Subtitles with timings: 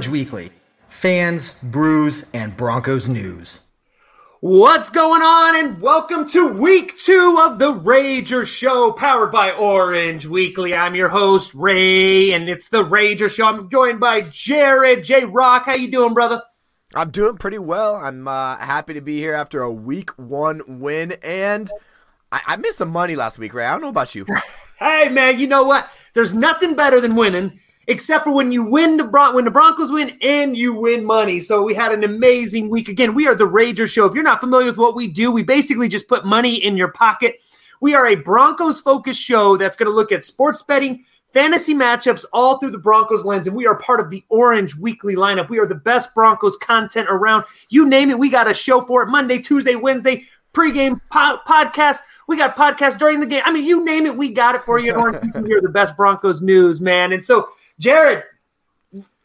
[0.00, 0.50] Orange Weekly,
[0.88, 3.60] fans, brews, and Broncos news.
[4.40, 5.56] What's going on?
[5.56, 10.74] And welcome to week two of the Rager Show, powered by Orange Weekly.
[10.74, 13.44] I'm your host, Ray, and it's the Rager Show.
[13.44, 15.26] I'm joined by Jared J.
[15.26, 15.66] Rock.
[15.66, 16.42] How you doing, brother?
[16.94, 17.96] I'm doing pretty well.
[17.96, 21.70] I'm uh, happy to be here after a week one win, and
[22.32, 23.66] I, I missed some money last week, Ray.
[23.66, 24.24] I don't know about you.
[24.78, 25.90] hey, man, you know what?
[26.14, 29.90] There's nothing better than winning except for when you win the Bron- when the Broncos
[29.90, 31.40] win and you win money.
[31.40, 32.88] So we had an amazing week.
[32.88, 34.06] Again, we are the Rager Show.
[34.06, 36.92] If you're not familiar with what we do, we basically just put money in your
[36.92, 37.40] pocket.
[37.80, 42.24] We are a Broncos focused show that's going to look at sports betting, fantasy matchups
[42.32, 45.48] all through the Broncos lens, and we are part of the Orange Weekly lineup.
[45.48, 47.44] We are the best Broncos content around.
[47.70, 51.98] You name it, we got a show for it Monday, Tuesday, Wednesday, pregame po- podcast.
[52.28, 53.42] We got podcasts during the game.
[53.44, 54.94] I mean, you name it, we got it for you.
[54.94, 57.12] Orange we are the best Broncos news, man.
[57.12, 57.48] And so
[57.80, 58.24] Jared,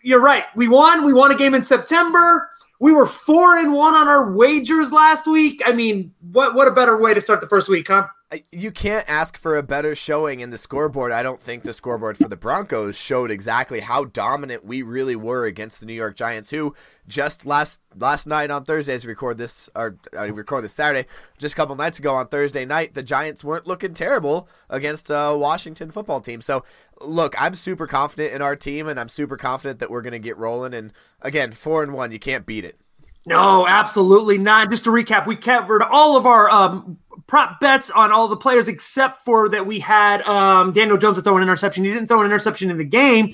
[0.01, 0.45] you're right.
[0.55, 1.03] We won.
[1.03, 2.49] We won a game in September.
[2.79, 5.61] We were four and one on our wagers last week.
[5.65, 8.07] I mean, what what a better way to start the first week, huh?
[8.51, 11.11] You can't ask for a better showing in the scoreboard.
[11.11, 15.45] I don't think the scoreboard for the Broncos showed exactly how dominant we really were
[15.45, 16.73] against the New York Giants, who
[17.07, 20.73] just last last night on Thursday, as we record this or uh, I record this
[20.73, 25.11] Saturday, just a couple nights ago on Thursday night, the Giants weren't looking terrible against
[25.11, 26.41] a Washington football team.
[26.41, 26.65] So
[27.01, 30.19] look, I'm super confident in our team, and I'm super confident that we're going to
[30.19, 30.73] get rolling.
[30.73, 32.79] And again, four and one, you can't beat it.
[33.25, 34.69] No, absolutely not.
[34.69, 38.67] Just to recap, we covered all of our um, prop bets on all the players
[38.67, 41.83] except for that we had um, Daniel Jones to throw an interception.
[41.83, 43.33] He didn't throw an interception in the game,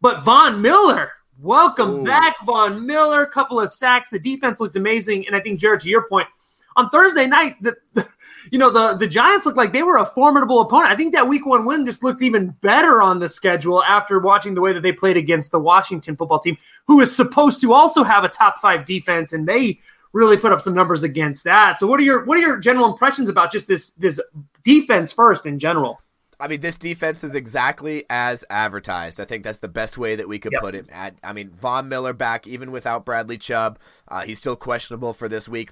[0.00, 1.12] but Von Miller.
[1.40, 2.04] Welcome Ooh.
[2.04, 3.26] back, Von Miller.
[3.26, 4.10] Couple of sacks.
[4.10, 6.28] The defense looked amazing, and I think Jared, to your point,
[6.76, 8.06] on Thursday night, the, the
[8.50, 10.90] you know, the, the Giants looked like they were a formidable opponent.
[10.90, 14.54] I think that week one win just looked even better on the schedule after watching
[14.54, 18.02] the way that they played against the Washington football team, who is supposed to also
[18.02, 19.78] have a top five defense, and they
[20.12, 21.78] really put up some numbers against that.
[21.78, 24.20] So what are your what are your general impressions about just this this
[24.62, 26.00] defense first in general?
[26.40, 29.20] I mean, this defense is exactly as advertised.
[29.20, 30.60] I think that's the best way that we could yep.
[30.60, 30.88] put it.
[30.92, 33.78] I mean, Von Miller back, even without Bradley Chubb.
[34.08, 35.70] Uh, he's still questionable for this week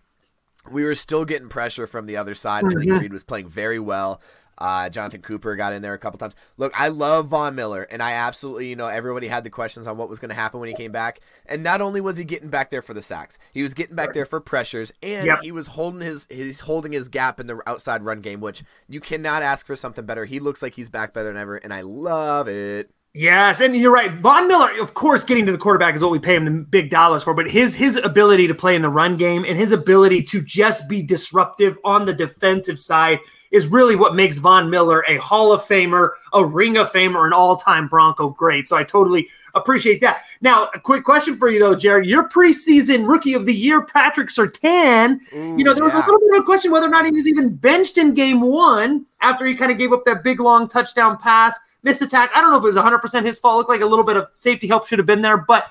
[0.70, 2.64] we were still getting pressure from the other side.
[2.64, 2.78] Mm-hmm.
[2.78, 4.20] I think Reed was playing very well.
[4.60, 6.34] Uh, Jonathan Cooper got in there a couple times.
[6.58, 9.96] Look, I love Von Miller, and I absolutely, you know, everybody had the questions on
[9.96, 11.20] what was going to happen when he came back.
[11.46, 14.12] And not only was he getting back there for the sacks, he was getting back
[14.12, 15.40] there for pressures, and yep.
[15.42, 19.00] he was holding his he's holding his gap in the outside run game, which you
[19.00, 20.26] cannot ask for something better.
[20.26, 22.90] He looks like he's back better than ever, and I love it.
[23.12, 24.12] Yes, and you're right.
[24.12, 26.90] Von Miller, of course, getting to the quarterback is what we pay him the big
[26.90, 27.34] dollars for.
[27.34, 30.88] But his his ability to play in the run game and his ability to just
[30.88, 33.18] be disruptive on the defensive side
[33.50, 37.32] is really what makes Von Miller a Hall of Famer, a Ring of Famer, an
[37.32, 38.68] all time Bronco great.
[38.68, 40.22] So I totally appreciate that.
[40.40, 42.06] Now, a quick question for you though, Jared.
[42.06, 45.18] Your preseason rookie of the year, Patrick Surtain.
[45.34, 46.04] Ooh, you know, there was yeah.
[46.04, 48.40] a little bit of a question whether or not he was even benched in game
[48.40, 52.30] one after he kind of gave up that big long touchdown pass missed attack.
[52.34, 53.54] I don't know if it was 100% his fault.
[53.54, 55.36] It looked like a little bit of safety help should have been there.
[55.36, 55.66] But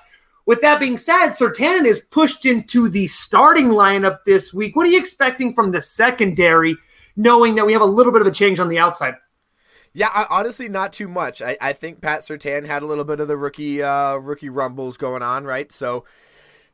[0.45, 4.75] with that being said, Surtain is pushed into the starting lineup this week.
[4.75, 6.75] What are you expecting from the secondary,
[7.15, 9.15] knowing that we have a little bit of a change on the outside?
[9.93, 11.41] Yeah, honestly, not too much.
[11.41, 14.97] I, I think Pat Surtain had a little bit of the rookie uh, rookie rumbles
[14.97, 15.71] going on, right?
[15.71, 16.05] So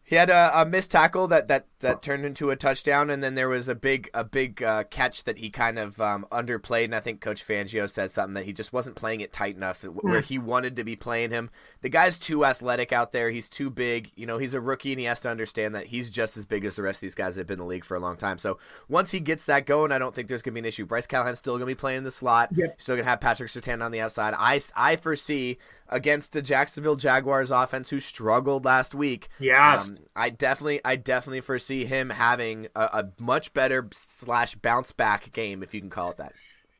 [0.05, 3.35] he had a, a missed tackle that, that, that turned into a touchdown, and then
[3.35, 6.85] there was a big a big uh, catch that he kind of um, underplayed.
[6.85, 9.83] And I think Coach Fangio said something that he just wasn't playing it tight enough
[9.83, 10.25] where hmm.
[10.25, 11.49] he wanted to be playing him.
[11.81, 13.29] The guy's too athletic out there.
[13.29, 14.11] He's too big.
[14.15, 16.65] You know, he's a rookie, and he has to understand that he's just as big
[16.65, 18.17] as the rest of these guys that have been in the league for a long
[18.17, 18.37] time.
[18.37, 18.57] So
[18.89, 20.85] once he gets that going, I don't think there's going to be an issue.
[20.85, 22.49] Bryce Callahan's still going to be playing in the slot.
[22.55, 22.81] Yep.
[22.81, 24.33] Still going to have Patrick Surtain on the outside.
[24.37, 25.57] I I foresee
[25.89, 29.29] against the Jacksonville Jaguars offense who struggled last week.
[29.39, 29.89] Yes.
[29.89, 35.31] Um, I definitely I definitely foresee him having a, a, much better slash bounce back
[35.33, 36.33] game, if you can call it that.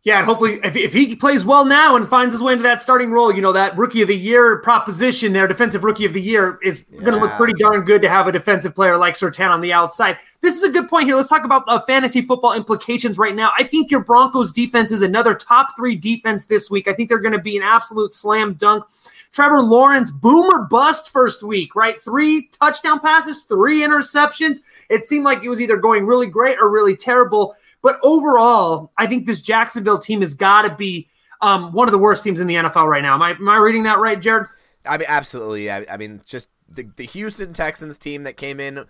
[0.06, 2.80] Yeah, and hopefully, if, if he plays well now and finds his way into that
[2.80, 6.22] starting role, you know, that rookie of the year proposition there, defensive rookie of the
[6.22, 7.00] year, is yeah.
[7.00, 9.74] going to look pretty darn good to have a defensive player like Surtain on the
[9.74, 10.20] outside.
[10.42, 11.16] This is a good point here.
[11.16, 13.52] Let's talk about uh, fantasy football implications right now.
[13.58, 16.88] I think your Broncos defense is another top three defense this week.
[16.88, 18.84] I think they're going to be an absolute slam dunk.
[19.32, 22.00] Trevor Lawrence, boomer bust first week, right?
[22.00, 24.60] Three touchdown passes, three interceptions.
[24.88, 27.56] It seemed like it was either going really great or really terrible.
[27.86, 31.08] But overall, I think this Jacksonville team has got to be
[31.40, 33.14] um, one of the worst teams in the NFL right now.
[33.14, 34.48] Am I, am I reading that right, Jared?
[34.88, 35.70] I mean, absolutely.
[35.70, 38.86] I, I mean, just the, the Houston Texans team that came in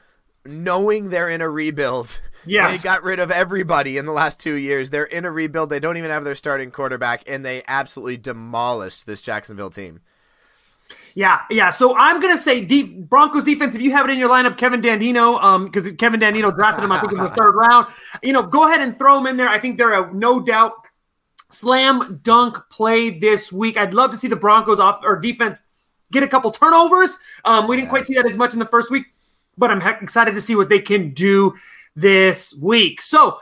[0.45, 2.21] knowing they're in a rebuild.
[2.47, 2.83] Yes.
[2.83, 4.91] They got rid of everybody in the last two years.
[4.91, 5.71] They're in a rebuild.
[5.71, 10.01] They don't even have their starting quarterback, and they absolutely demolished this Jacksonville team.
[11.15, 11.69] Yeah, yeah.
[11.69, 13.73] So I'm gonna say Broncos defense.
[13.73, 16.91] If you have it in your lineup, Kevin Dandino, um, because Kevin Dandino drafted him,
[16.91, 17.87] I think in the third round.
[18.21, 19.47] You know, go ahead and throw him in there.
[19.47, 20.73] I think they're a no doubt
[21.49, 23.77] slam dunk play this week.
[23.77, 25.61] I'd love to see the Broncos off or defense
[26.11, 27.17] get a couple turnovers.
[27.45, 27.91] Um, we didn't yes.
[27.91, 29.05] quite see that as much in the first week,
[29.57, 31.55] but I'm excited to see what they can do
[31.95, 33.01] this week.
[33.01, 33.39] So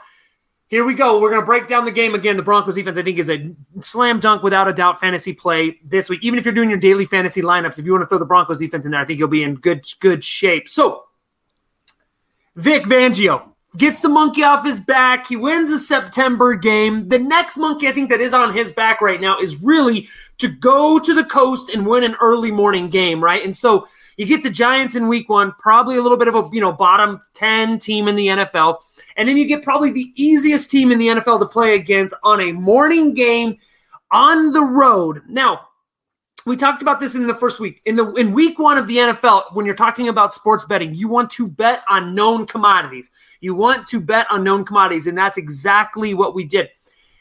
[0.74, 1.20] here we go.
[1.20, 2.36] We're going to break down the game again.
[2.36, 6.08] The Broncos defense, I think, is a slam dunk without a doubt fantasy play this
[6.08, 6.18] week.
[6.24, 8.58] Even if you're doing your daily fantasy lineups, if you want to throw the Broncos
[8.58, 10.68] defense in there, I think you'll be in good good shape.
[10.68, 11.04] So,
[12.56, 15.28] Vic Fangio gets the monkey off his back.
[15.28, 17.08] He wins the September game.
[17.08, 20.48] The next monkey I think that is on his back right now is really to
[20.48, 23.44] go to the coast and win an early morning game, right?
[23.44, 23.86] And so
[24.16, 26.72] you get the Giants in week one, probably a little bit of a you know
[26.72, 28.80] bottom ten team in the NFL.
[29.16, 32.40] And then you get probably the easiest team in the NFL to play against on
[32.40, 33.58] a morning game
[34.10, 35.22] on the road.
[35.28, 35.68] Now,
[36.46, 37.80] we talked about this in the first week.
[37.86, 41.08] In the in week 1 of the NFL, when you're talking about sports betting, you
[41.08, 43.10] want to bet on known commodities.
[43.40, 46.68] You want to bet on known commodities and that's exactly what we did.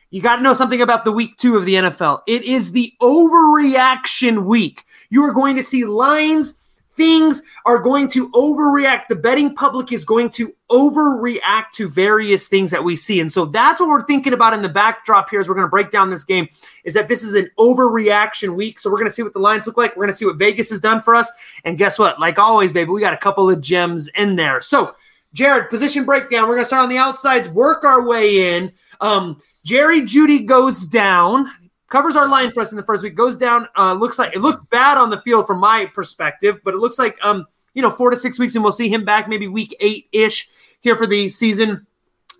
[0.10, 2.22] You got to know something about the week 2 of the NFL.
[2.28, 4.84] It is the overreaction week.
[5.10, 6.56] You are going to see lines
[6.95, 9.07] things are going to overreact.
[9.10, 13.19] The betting public is going to overreact to various things that we see.
[13.19, 15.72] And so that's what we're thinking about in the backdrop here as we're going to
[15.72, 16.48] break down this game
[16.84, 18.80] is that this is an overreaction week.
[18.80, 19.95] So we're going to see what the lines look like.
[19.95, 21.31] We're going to see what Vegas has done for us.
[21.63, 22.19] And guess what?
[22.19, 24.62] Like always, baby, we got a couple of gems in there.
[24.62, 24.96] So,
[25.34, 26.44] Jared, position breakdown.
[26.48, 28.72] We're going to start on the outsides, work our way in.
[29.01, 31.50] Um, Jerry Jeudy goes down
[31.94, 33.68] covers our line for us in the first week, goes down.
[33.78, 36.98] Uh, looks like it looked bad on the field from my perspective, but it looks
[36.98, 37.45] like um,
[37.75, 40.50] you know, four to six weeks, and we'll see him back maybe week eight ish
[40.81, 41.86] here for the season.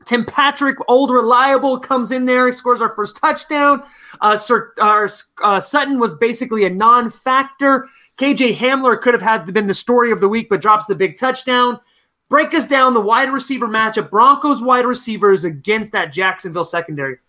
[0.06, 2.48] Tim Patrick, old reliable, comes in there.
[2.48, 3.84] He scores our first touchdown.
[4.20, 7.88] Uh, Sir, uh, Sutton was basically a non-factor.
[8.18, 11.16] KJ Hamler could have had been the story of the week, but drops the big
[11.16, 11.80] touchdown.
[12.28, 14.10] Break us down the wide receiver matchup.
[14.10, 17.20] Broncos wide receivers against that Jacksonville secondary.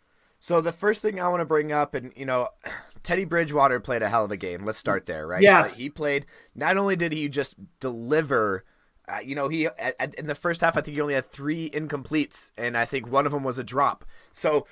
[0.44, 2.50] So the first thing I want to bring up, and you know,
[3.02, 4.66] Teddy Bridgewater played a hell of a game.
[4.66, 5.40] Let's start there, right?
[5.40, 5.78] Yes.
[5.78, 6.26] he played.
[6.54, 8.62] Not only did he just deliver,
[9.08, 11.24] uh, you know, he at, at, in the first half, I think he only had
[11.24, 14.04] three incompletes, and I think one of them was a drop.
[14.34, 14.66] So,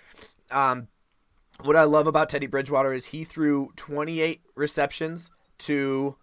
[0.50, 0.88] um,
[1.62, 5.30] what I love about Teddy Bridgewater is he threw 28 receptions
[5.60, 6.16] to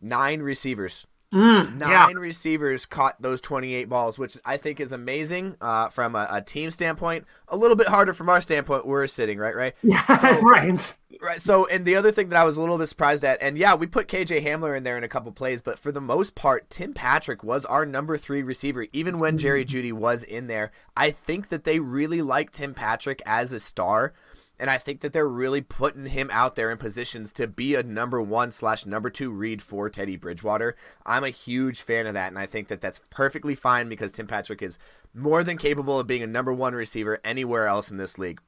[0.00, 1.08] nine receivers.
[1.32, 2.08] Mm, Nine yeah.
[2.12, 6.70] receivers caught those 28 balls, which I think is amazing uh, from a, a, team
[6.70, 7.26] standpoint.
[7.48, 8.86] A little bit harder from our standpoint.
[8.86, 9.74] We're sitting right, right?
[9.82, 10.94] Yeah, so, right.
[11.20, 11.40] Right.
[11.40, 13.74] So, and the other thing that I was a little bit surprised at, and yeah,
[13.74, 16.68] we put KJ Hamler in there in a couple plays, but for the most part,
[16.68, 20.72] Tim Patrick was our number three receiver, even when Jerry Jeudy was in there.
[20.96, 24.12] I think that they really like Tim Patrick as a star.
[24.58, 27.82] And I think that they're really putting him out there in positions to be a
[27.82, 30.76] number one slash number two read for Teddy Bridgewater.
[31.04, 34.26] I'm a huge fan of that, and I think that that's perfectly fine because Tim
[34.26, 34.78] Patrick is
[35.14, 38.40] more than capable of being a number one receiver anywhere else in this league.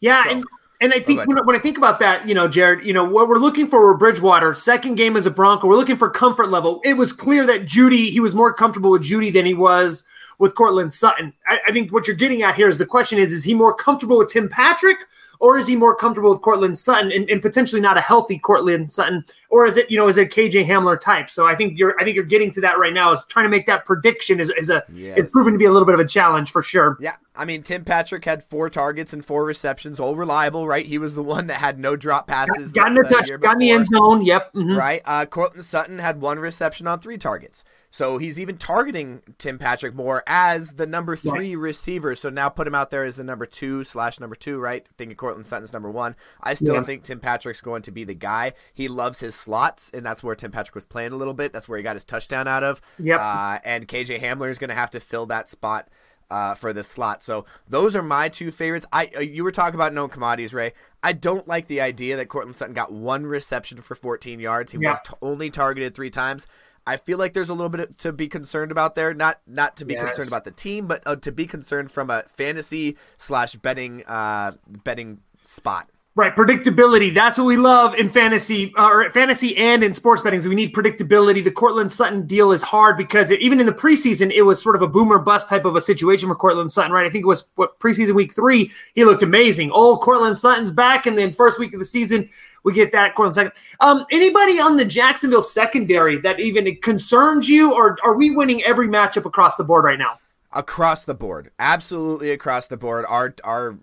[0.00, 0.30] Yeah, so.
[0.30, 0.44] and
[0.82, 3.28] and I think when, when, I think about that, you know, Jared, you know, what
[3.28, 6.80] we're looking for with Bridgewater, second game as a Bronco, we're looking for comfort level.
[6.82, 10.02] It was clear that Jeudy, he was more comfortable with Jeudy than he was
[10.40, 11.34] with Courtland Sutton.
[11.46, 13.72] I, I, think what you're getting at here is the question is, is he more
[13.72, 14.96] comfortable with Tim Patrick
[15.42, 18.92] or is he more comfortable with Courtland Sutton and, and, potentially not a healthy Courtland
[18.92, 21.28] Sutton, or is it you know is it KJ Hamler type?
[21.30, 23.12] So I think you're I think you're getting to that right now.
[23.12, 25.18] Is trying to make that prediction is, is a yes.
[25.18, 26.96] it's proven to be a little bit of a challenge for sure.
[26.98, 30.86] Yeah, I mean Tim Patrick had four targets and four receptions, all reliable, right?
[30.86, 32.72] He was the one that had no drop passes.
[32.72, 34.24] Got, got in the, touch, got in the end zone.
[34.24, 34.54] Yep.
[34.54, 34.74] Mm-hmm.
[34.74, 35.02] Right.
[35.04, 37.62] Uh, Courtland Sutton had one reception on three targets.
[37.92, 41.56] So he's even targeting Tim Patrick more as the number three yes.
[41.58, 42.14] receiver.
[42.14, 44.86] So now put him out there as the number two slash number two, right?
[44.96, 46.16] Thinking Courtland Sutton's number one.
[46.42, 46.82] I still yeah.
[46.84, 48.54] think Tim Patrick's going to be the guy.
[48.72, 51.52] He loves his slots, and that's where Tim Patrick was playing a little bit.
[51.52, 52.80] That's where he got his touchdown out of.
[52.98, 53.20] Yep.
[53.20, 55.88] Uh, and KJ Hamler is going to have to fill that spot.
[56.30, 57.22] Uh, for the slot.
[57.22, 58.86] So those are my two favorites.
[58.90, 60.72] I uh, you were talking about known commodities, Ray.
[61.02, 64.72] I don't like the idea that Courtland Sutton got one reception for 14 yards.
[64.72, 66.46] He was t- only targeted three times.
[66.86, 69.12] I feel like there's a little bit to be concerned about there.
[69.12, 70.04] Not not to be yes.
[70.04, 74.52] concerned about the team, but uh, to be concerned from a fantasy slash betting uh,
[74.84, 75.90] betting spot.
[76.14, 77.14] Right, predictability.
[77.14, 80.46] That's what we love in fantasy, uh, or fantasy and in sports betting.
[80.46, 81.42] We need predictability.
[81.42, 84.76] The Courtland Sutton deal is hard because it, even in the preseason, it was sort
[84.76, 86.92] of a boomer bust type of a situation for Courtland Sutton.
[86.92, 88.70] Right, I think it was what preseason week three.
[88.94, 89.70] He looked amazing.
[89.70, 92.28] Old Courtland Sutton's back, and then first week of the season,
[92.62, 93.52] we get that Courtland second.
[93.80, 98.86] Um, anybody on the Jacksonville secondary that even concerns you, or are we winning every
[98.86, 100.18] matchup across the board right now?
[100.52, 103.06] Across the board, absolutely across the board.
[103.08, 103.78] Our our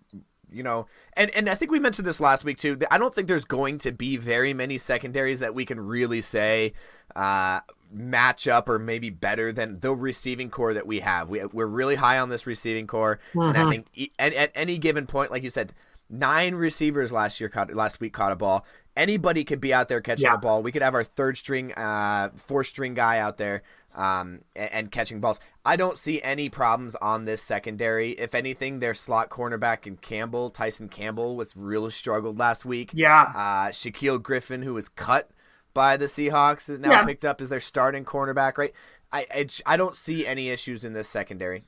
[0.52, 0.88] you know,
[1.20, 2.80] and and I think we mentioned this last week too.
[2.90, 6.74] I don't think there's going to be very many secondaries that we can really say
[7.16, 7.60] uh,
[7.92, 11.30] match up or maybe better than the receiving corps that we have.
[11.30, 13.42] We we're really high on this receiving corps, mm-hmm.
[13.42, 13.70] and I mm-hmm.
[13.70, 15.74] think at, at any given point, like you said,
[16.10, 18.66] nine receivers last year caught last week caught a ball.
[18.96, 20.36] Anybody could be out there catching yeah.
[20.36, 20.64] a ball.
[20.64, 23.64] We could have our third string, uh, fourth string guy out there
[23.96, 25.40] um, and, and, catching balls.
[25.66, 28.12] I don't see any problems on this secondary.
[28.12, 32.92] If anything, their slot cornerback and Campbell, Tyson Campbell, was really struggled last week.
[32.94, 33.32] Yeah.
[33.36, 35.30] Uh, Shaquill Griffin, who was cut
[35.74, 37.06] by the Seahawks, is now yeah.
[37.06, 38.58] picked up as their starting cornerback.
[38.58, 38.74] Right.
[39.12, 41.64] I, I I don't see any issues in this secondary.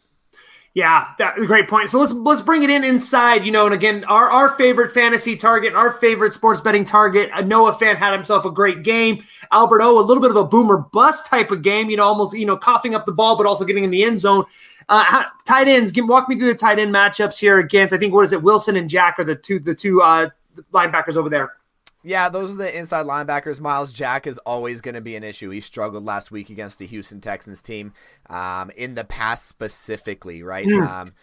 [0.74, 1.90] Yeah, that great point.
[1.90, 5.36] So let's let's bring it in inside, you know, and again, our, our favorite fantasy
[5.36, 7.30] target, our favorite sports betting target.
[7.46, 9.22] Noah Fant had himself a great game.
[9.52, 12.38] Albert O, a little bit of a boomer bust type of game, you know, almost
[12.38, 14.46] you know coughing up the ball, but also getting in the end zone.
[14.88, 17.94] Uh, tight ends, give, walk me through the tight end matchups here against.
[17.94, 18.42] I think what is it?
[18.42, 20.30] Wilson and Jack are the two the two uh,
[20.74, 21.54] linebackers over there.
[22.04, 23.60] Yeah, those are the inside linebackers.
[23.60, 25.50] Myles Jack is always going to be an issue.
[25.50, 27.94] He struggled last week against the Houston Texans team,
[28.30, 30.68] um, in the past specifically, right?
[30.68, 30.88] Mm.
[30.88, 31.14] Um,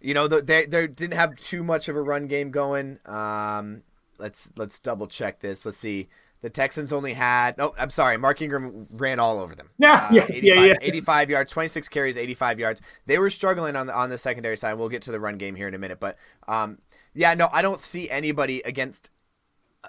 [0.00, 2.98] you know, they they didn't have too much of a run game going.
[3.06, 3.82] Um,
[4.18, 5.64] let's let's double check this.
[5.64, 6.08] Let's see.
[6.42, 7.74] The Texans only had no.
[7.78, 8.18] I'm sorry.
[8.18, 9.70] Mark Ingram ran all over them.
[9.78, 10.74] Yeah, uh, yeah, 85, yeah, yeah.
[10.80, 12.82] 85 yards, 26 carries, 85 yards.
[13.06, 14.74] They were struggling on the on the secondary side.
[14.74, 16.78] We'll get to the run game here in a minute, but um,
[17.14, 19.10] yeah, no, I don't see anybody against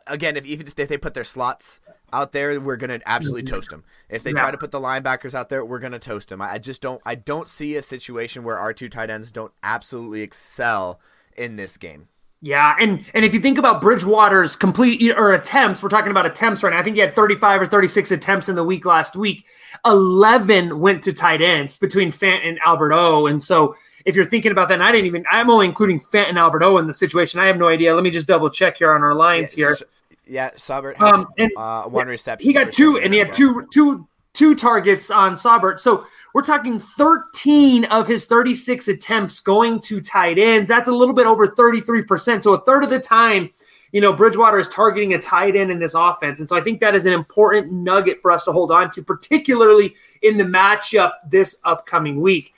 [0.05, 1.79] again, if even if they put their slots
[2.13, 3.55] out there, we're gonna absolutely mm-hmm.
[3.55, 3.83] toast them.
[4.09, 4.41] If they yeah.
[4.41, 6.41] try to put the linebackers out there, we're gonna toast them.
[6.41, 7.01] I just don't.
[7.05, 10.99] I don't see a situation where our two tight ends don't absolutely excel
[11.35, 12.07] in this game.
[12.39, 16.61] Yeah, and and if you think about Bridgewater's complete or attempts, we're talking about attempts
[16.61, 16.79] right now.
[16.79, 19.45] I think he had 35 or 36 attempts in the week last week.
[19.85, 23.25] 11 went to tight ends between Fant and Albert O.
[23.25, 23.75] And so
[24.07, 26.63] if you're thinking about that, and I didn't even, I'm only including Fenton and Albert
[26.63, 27.41] O in the situation.
[27.41, 27.93] I have no idea.
[27.93, 29.77] Let me just double check here on our lines yeah, here.
[30.25, 32.47] Yeah, Saubert um, and, uh, one reception.
[32.49, 35.81] He got two, and he had two, two, two targets on Saubert.
[35.81, 40.69] So we're talking 13 of his 36 attempts going to tight ends.
[40.69, 42.43] That's a little bit over 33%.
[42.43, 43.49] So a third of the time,
[43.91, 46.39] you know, Bridgewater is targeting a tight end in this offense.
[46.39, 49.03] And so I think that is an important nugget for us to hold on to,
[49.03, 52.53] particularly in the matchup this upcoming week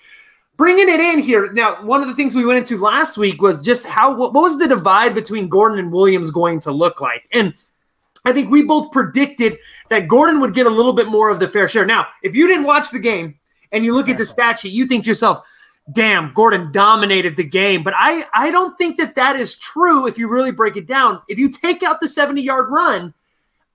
[0.60, 1.54] bringing it in here.
[1.54, 4.60] Now one of the things we went into last week was just how what, was
[4.60, 7.24] the divide between gordon and williams going to look like?
[7.32, 7.54] And
[8.26, 9.58] i think we both predicted
[9.90, 11.86] that gordon would get a little bit more of the fair share.
[11.86, 13.40] Now if you didn't watch the game
[13.72, 15.42] and you look at the stat sheet you think to yourself
[15.94, 17.82] damn gordon dominated the game.
[17.82, 21.22] But i i don't think that that is true if you really break it down.
[21.30, 23.14] If you take out the 70 yard run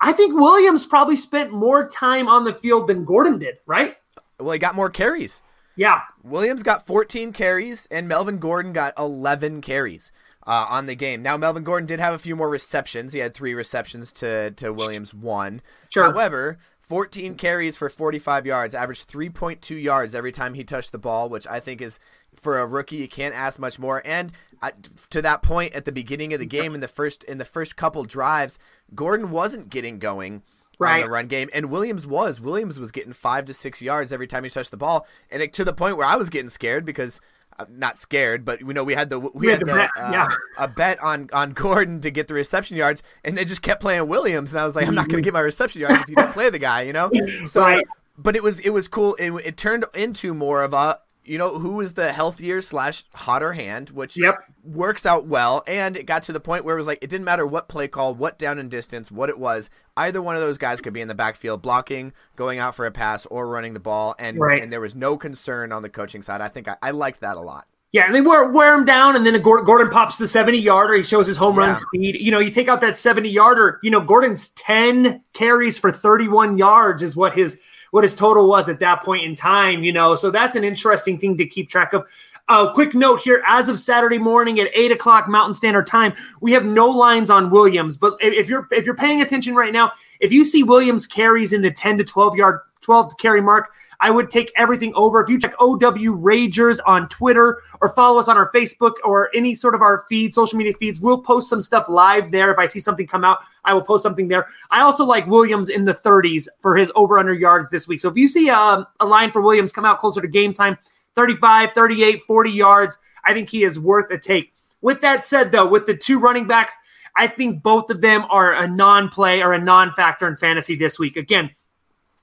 [0.02, 3.94] i think williams probably spent more time on the field than gordon did right?
[4.38, 5.40] Well he got more carries
[5.76, 6.00] yeah.
[6.22, 10.12] Williams got 14 carries, and Melvin Gordon got 11 carries
[10.46, 11.22] uh, on the game.
[11.22, 13.12] Now, Melvin Gordon did have a few more receptions.
[13.12, 15.62] He had three receptions to, to Williams' one.
[15.88, 16.04] Sure.
[16.04, 21.28] However, 14 carries for 45 yards, averaged 3.2 yards every time he touched the ball,
[21.28, 21.98] which I think is
[22.34, 24.02] for a rookie you can't ask much more.
[24.04, 24.72] And uh,
[25.10, 27.76] to that point at the beginning of the game in the first in the first
[27.76, 28.58] couple drives,
[28.94, 30.42] Gordon wasn't getting going
[30.78, 30.96] right.
[30.96, 32.40] on the run game, and Williams was.
[32.40, 35.52] Williams was getting five to six yards every time he touched the ball, and it,
[35.54, 37.20] to the point where I was getting scared because.
[37.56, 39.90] Uh, not scared, but you know we had the we, we had, had the, bet,
[39.96, 40.28] uh, yeah.
[40.58, 44.08] a bet on on Gordon to get the reception yards, and they just kept playing
[44.08, 46.16] Williams, and I was like, I'm not going to get my reception yards if you
[46.16, 47.12] don't play the guy, you know.
[47.46, 47.86] So, right.
[48.18, 49.14] but it was it was cool.
[49.20, 53.52] It, it turned into more of a you know who was the healthier slash hotter
[53.52, 54.36] hand, which yep.
[54.62, 55.62] works out well.
[55.66, 57.88] And it got to the point where it was like it didn't matter what play
[57.88, 59.70] call, what down and distance, what it was.
[59.96, 62.90] Either one of those guys could be in the backfield blocking, going out for a
[62.90, 64.62] pass, or running the ball, and right.
[64.62, 66.40] and there was no concern on the coaching side.
[66.40, 67.66] I think I, I liked that a lot.
[67.94, 70.94] Yeah, and they wear, wear him down, and then Gordon pops the 70 yarder.
[70.94, 72.16] He shows his home run speed.
[72.16, 76.58] You know, you take out that 70 yarder, you know, Gordon's 10 carries for 31
[76.58, 77.60] yards is what his
[77.94, 80.16] what his total was at that point in time, you know.
[80.16, 82.04] So that's an interesting thing to keep track of.
[82.48, 86.12] A uh, quick note here: as of Saturday morning at eight o'clock Mountain Standard Time,
[86.40, 87.96] we have no lines on Williams.
[87.96, 91.62] But if you're if you're paying attention right now, if you see Williams carries in
[91.62, 93.72] the ten to twelve yard 12 to carry mark.
[94.00, 95.20] I would take everything over.
[95.22, 99.54] If you check OW Ragers on Twitter or follow us on our Facebook or any
[99.54, 102.52] sort of our feed, social media feeds, we'll post some stuff live there.
[102.52, 104.46] If I see something come out, I will post something there.
[104.70, 108.00] I also like Williams in the 30s for his over under yards this week.
[108.00, 110.76] So if you see um, a line for Williams come out closer to game time,
[111.14, 114.52] 35, 38, 40 yards, I think he is worth a take.
[114.82, 116.76] With that said, though, with the two running backs,
[117.16, 120.74] I think both of them are a non play or a non factor in fantasy
[120.74, 121.16] this week.
[121.16, 121.50] Again,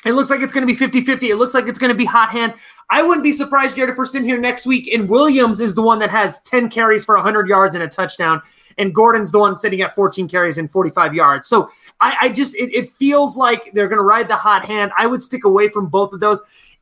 [0.05, 1.29] It looks like it's going to be 50 50.
[1.29, 2.53] It looks like it's going to be hot hand.
[2.89, 5.81] I wouldn't be surprised, Jared, if we're sitting here next week and Williams is the
[5.81, 8.41] one that has 10 carries for 100 yards and a touchdown,
[8.77, 11.47] and Gordon's the one sitting at 14 carries and 45 yards.
[11.47, 14.91] So I, I just, it, it feels like they're going to ride the hot hand.
[14.97, 16.41] I would stick away from both of those.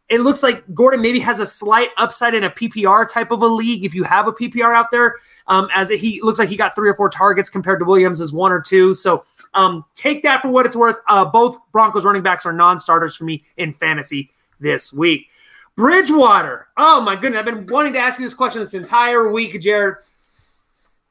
[0.10, 3.48] It looks like Gordon maybe has a slight upside in a PPR type of a
[3.48, 6.74] league if you have a PPR out there, um, as he looks like he got
[6.74, 8.94] three or four targets compared to Williams as one or two.
[8.96, 9.24] So
[9.54, 10.98] um, take that for what it's worth.
[11.08, 15.28] Uh, both Broncos running backs are non starters for me in fantasy this week.
[15.76, 16.68] Bridgewater.
[16.76, 17.40] Oh my goodness.
[17.40, 19.96] I've been wanting to ask you this question this entire week, Jared.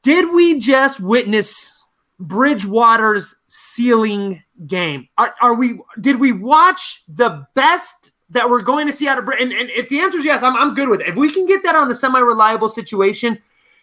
[0.03, 1.87] Did we just witness
[2.19, 5.07] Bridgewater's ceiling game?
[5.17, 9.25] Are, are we did we watch the best that we're going to see out of
[9.25, 9.51] Bridgewater?
[9.51, 11.07] And, and if the answer is yes, I'm, I'm good with it.
[11.07, 13.39] If we can get that on a semi-reliable situation,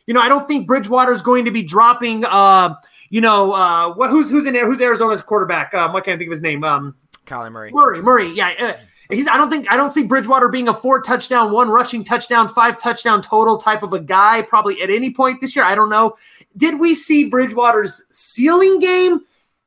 [0.06, 2.74] you know, I don't think Bridgewater is going to be dropping uh,
[3.10, 4.66] you know, uh, who's who's in there?
[4.66, 5.74] Who's Arizona's quarterback?
[5.74, 6.64] Um, I can't think of his name.
[6.64, 6.94] Um,
[7.26, 7.70] Kyler Murray.
[7.72, 8.28] Murray, Murray.
[8.28, 8.72] Yeah, uh,
[9.10, 9.28] he's.
[9.28, 12.80] I don't think I don't see Bridgewater being a four touchdown, one rushing touchdown, five
[12.80, 14.42] touchdown total type of a guy.
[14.42, 15.64] Probably at any point this year.
[15.64, 16.16] I don't know.
[16.56, 19.20] Did we see Bridgewater's ceiling game,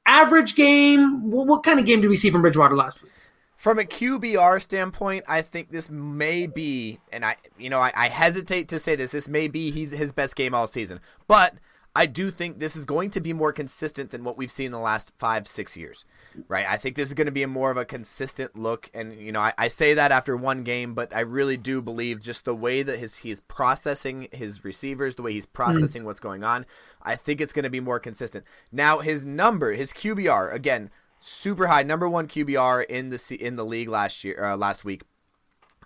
[0.06, 1.30] average game?
[1.30, 3.12] What, what kind of game did we see from Bridgewater last week?
[3.60, 8.08] From a QBR standpoint, I think this may be, and I, you know, I, I
[8.08, 9.12] hesitate to say this.
[9.12, 11.56] This may be he's his best game all season, but
[11.94, 14.72] I do think this is going to be more consistent than what we've seen in
[14.72, 16.06] the last five, six years,
[16.48, 16.66] right?
[16.70, 19.34] I think this is going to be a more of a consistent look, and you
[19.34, 22.56] know, I, I say that after one game, but I really do believe just the
[22.56, 26.08] way that his he is processing his receivers, the way he's processing mm-hmm.
[26.08, 26.66] what's going on,
[27.02, 28.46] I think it's going to be more consistent.
[28.72, 33.66] Now, his number, his QBR, again, super high, number one QBR in the in the
[33.66, 35.04] league last year, uh, last week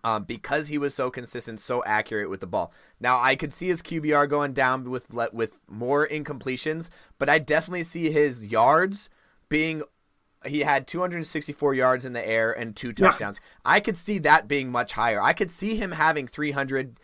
[0.04, 2.74] um, because he was so consistent, so accurate with the ball.
[3.00, 7.84] Now I could see his QBR going down with with more incompletions, but I definitely
[7.84, 9.10] see his yards
[9.50, 9.84] being.
[10.46, 13.40] He had 264 yards in the air and two touchdowns.
[13.42, 13.72] Yeah.
[13.72, 15.22] I could see that being much higher.
[15.22, 17.00] I could see him having 300,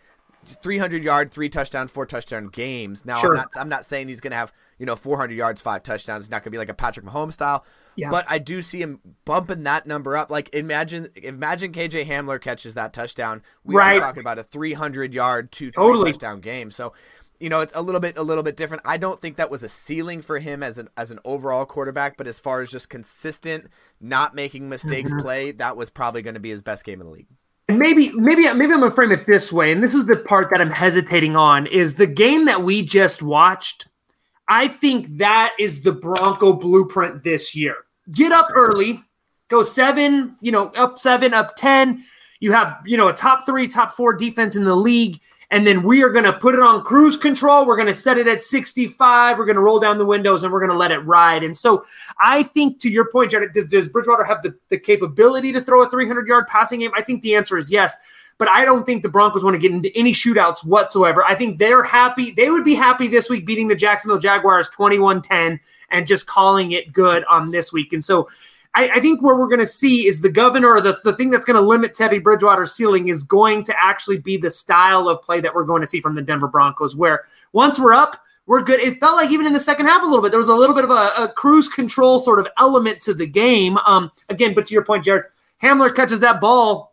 [0.62, 3.06] 300 yard, three touchdown, four touchdown games.
[3.06, 3.32] Now sure.
[3.32, 3.50] I'm not.
[3.56, 6.26] I'm not saying he's going to have you know 400 yards, five touchdowns.
[6.26, 7.64] It's not going to be like a Patrick Mahomes style,
[8.00, 8.10] yeah.
[8.10, 10.32] But I do see him bumping that number up.
[10.32, 13.44] Like imagine imagine KJ Hamler catches that touchdown.
[13.66, 13.98] We right.
[13.98, 16.14] are talking about a 300 yard, two totally.
[16.14, 16.72] touchdown game.
[16.72, 16.94] So,
[17.42, 18.84] you know, it's a little bit a little bit different.
[18.86, 22.16] I don't think that was a ceiling for him as an as an overall quarterback,
[22.16, 23.68] but as far as just consistent,
[24.00, 25.22] not making mistakes mm-hmm.
[25.22, 27.28] play, that was probably going to be his best game in the league.
[27.68, 30.62] Maybe maybe maybe I'm gonna frame it this way, and this is the part that
[30.62, 33.88] I'm hesitating on: is the game that we just watched.
[34.50, 39.04] I think that is the Bronco blueprint this year get up early,
[39.50, 42.04] go seven, you know, up seven, up 10.
[42.40, 45.20] You have, you know, a top three, top four defense in the league.
[45.52, 47.66] And then we are going to put it on cruise control.
[47.66, 49.40] We're going to set it at 65.
[49.40, 51.44] We're going to roll down the windows and we're going to let it ride.
[51.44, 51.86] And so
[52.20, 55.82] I think, to your point, Jared, does, does Bridgewater have the, the capability to throw
[55.82, 56.92] a 300 yard passing game?
[56.96, 57.96] I think the answer is yes
[58.40, 61.24] but I don't think the Broncos want to get into any shootouts whatsoever.
[61.24, 62.32] I think they're happy.
[62.32, 65.60] They would be happy this week beating the Jacksonville Jaguars 21 10
[65.92, 67.92] and just calling it good on this week.
[67.92, 68.30] And so
[68.74, 71.46] I, I think where we're going to see is the governor, the, the thing that's
[71.46, 75.42] going to limit Teddy Bridgewater's ceiling is going to actually be the style of play
[75.42, 78.80] that we're going to see from the Denver Broncos, where once we're up, we're good.
[78.80, 80.76] It felt like even in the second half a little bit, there was a little
[80.76, 83.78] bit of a, a cruise control sort of element to the game.
[83.80, 85.26] Um, again, but to your point, Jared,
[85.62, 86.89] Hamler catches that ball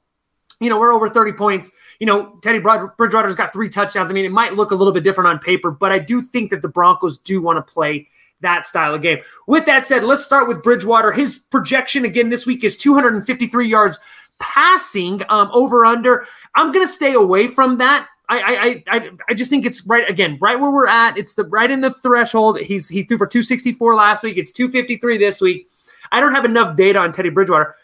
[0.61, 1.71] you know, we're over 30 points.
[1.99, 4.11] You know, Teddy Bridgewater's got three touchdowns.
[4.11, 6.51] I mean, it might look a little bit different on paper, but I do think
[6.51, 8.09] that the Broncos do want to play
[8.41, 9.19] that style of game.
[9.47, 11.13] With that said, let's start with Bridgewater.
[11.13, 13.99] His projection again this week is 253 yards
[14.39, 16.27] passing um, over under.
[16.55, 18.07] I'm going to stay away from that.
[18.29, 21.17] I, I I I just think it's right again, right where we're at.
[21.17, 22.59] It's the right in the threshold.
[22.59, 24.37] He's he threw for 264 last week.
[24.37, 25.69] It's 253 this week.
[26.11, 27.77] I don't have enough data on Teddy Bridgewater.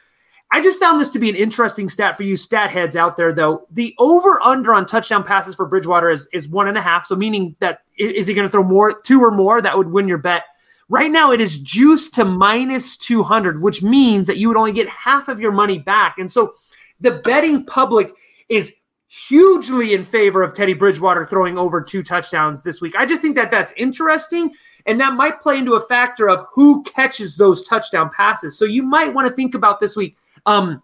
[0.54, 3.32] I just found this to be an interesting stat for you stat heads out there,
[3.32, 3.66] though.
[3.70, 7.06] The over under on touchdown passes for Bridgewater is, is one and a half.
[7.06, 9.62] So, meaning that is he going to throw more, two or more?
[9.62, 10.44] That would win your bet.
[10.90, 14.90] Right now, it is juiced to minus 200, which means that you would only get
[14.90, 16.18] half of your money back.
[16.18, 16.52] And so,
[17.00, 18.12] the betting public
[18.50, 18.74] is
[19.06, 22.94] hugely in favor of Teddy Bridgewater throwing over two touchdowns this week.
[22.94, 24.52] I just think that that's interesting.
[24.84, 28.58] And that might play into a factor of who catches those touchdown passes.
[28.58, 30.82] So, you might want to think about this week um,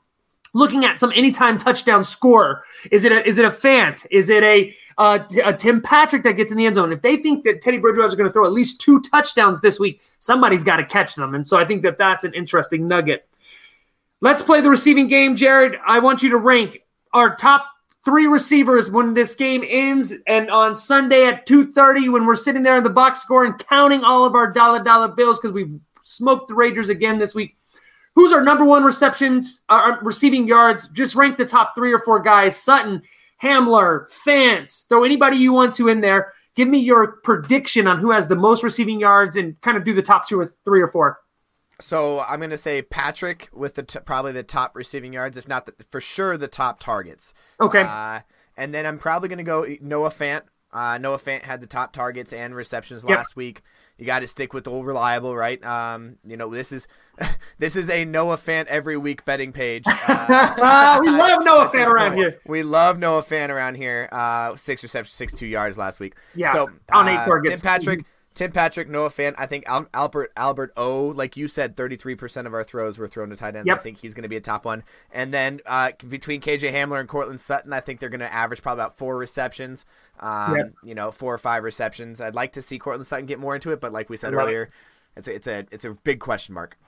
[0.55, 2.65] looking at some anytime touchdown score.
[2.91, 4.07] Is it a is it a Fant?
[4.11, 6.93] Is it a, uh, a Tim Patrick that gets in the end zone?
[6.93, 9.79] If they think that Teddy Bridgewater is going to throw at least two touchdowns this
[9.79, 11.35] week, somebody's got to catch them.
[11.35, 13.29] And so I think that that's an interesting nugget.
[14.21, 15.79] Let's play the receiving game, Jared.
[15.87, 16.83] I want you to rank
[17.15, 17.67] our top
[18.05, 22.77] three receivers when this game ends and on Sunday at 2:30 when we're sitting there
[22.77, 26.49] in the box score and counting all of our dollar dollar bills because we've smoked
[26.49, 27.58] the Rangers again this week.
[28.19, 30.89] Who's our number one receptions, uh, receiving yards?
[30.89, 32.61] Just rank the top three or four guys.
[32.61, 33.03] Sutton,
[33.41, 34.87] Hamler, Fant's.
[34.89, 36.33] Throw anybody you want to in there.
[36.57, 39.95] Give me your prediction on who has the most receiving yards and kind of do
[39.95, 41.21] the top two or three or four.
[41.81, 45.47] So I'm going to say Patrick with the t- probably the top receiving yards, if
[45.47, 47.33] not the, for sure the top targets.
[47.61, 47.83] Okay.
[47.83, 48.23] Uh,
[48.57, 50.43] and then I'm probably going to go Noah Fant.
[50.73, 53.19] Uh, Noah Fant had the top targets and receptions yep.
[53.19, 53.63] last week.
[53.99, 55.63] You got to stick with the old reliable, right?
[55.65, 56.87] Um, you know this is
[57.59, 59.85] this is a Noah Fant every week betting page.
[60.09, 62.41] Uh, we love Noah Fant around here.
[62.47, 64.09] We love Noah Fant around here.
[64.11, 66.15] Uh, six receptions, six two yards last week.
[66.35, 67.61] Yeah, so on eight uh, targets.
[67.61, 68.05] Tim Patrick.
[68.39, 69.35] Tim Patrick, Noah Fant.
[69.37, 72.97] I think Al- Albert Albert O, like you said, thirty three percent of our throws
[72.97, 73.67] were thrown to tight ends.
[73.67, 73.81] Yep.
[73.81, 74.85] I think he's going to be a top one.
[75.11, 78.63] And then uh, between KJ Hamler and Courtland Sutton, I think they're going to average
[78.63, 79.85] probably about four receptions.
[80.21, 80.73] Um, yep.
[80.85, 82.21] You know, four or five receptions.
[82.21, 84.63] I'd like to see Courtland Sutton get more into it, but like we said earlier,
[84.63, 84.71] it.
[85.17, 86.79] it's a, it's a it's a big question mark.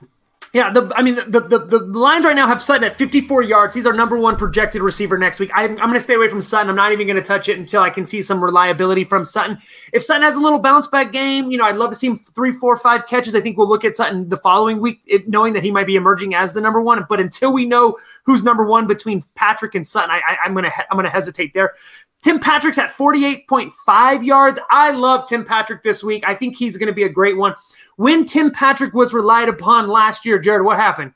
[0.52, 3.72] Yeah, the, I mean the, the the lines right now have Sutton at 54 yards.
[3.72, 5.50] He's our number one projected receiver next week.
[5.54, 6.68] I'm, I'm going to stay away from Sutton.
[6.68, 9.58] I'm not even going to touch it until I can see some reliability from Sutton.
[9.92, 12.16] If Sutton has a little bounce back game, you know, I'd love to see him
[12.16, 13.36] three, four, five catches.
[13.36, 16.34] I think we'll look at Sutton the following week, knowing that he might be emerging
[16.34, 17.04] as the number one.
[17.08, 20.64] But until we know who's number one between Patrick and Sutton, I, I, am going
[20.64, 21.74] to I'm going to hesitate there.
[22.22, 24.58] Tim Patrick's at 48.5 yards.
[24.68, 26.24] I love Tim Patrick this week.
[26.26, 27.54] I think he's going to be a great one.
[28.00, 31.12] When Tim Patrick was relied upon last year, Jared, what happened?